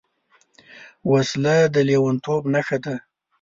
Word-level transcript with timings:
وسله 1.11 1.55
د 1.73 1.75
لېونتوب 1.87 2.43
نښه 2.53 2.77
ده 2.83 2.95